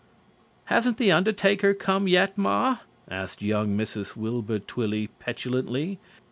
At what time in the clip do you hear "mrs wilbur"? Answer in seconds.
3.77-4.57